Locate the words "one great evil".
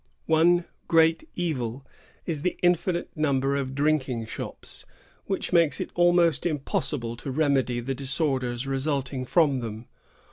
0.25-1.85